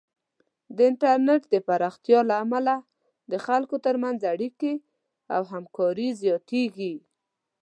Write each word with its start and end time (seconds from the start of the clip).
د 0.75 0.77
انټرنیټ 0.89 1.41
د 1.53 1.55
پراختیا 1.67 2.19
له 2.29 2.35
امله 2.43 2.73
د 3.31 3.33
خلکو 3.45 3.75
ترمنځ 3.85 4.19
اړیکې 4.33 4.73
او 5.35 5.41
همکاري 5.53 6.09
زیاتېږي. 6.21 6.95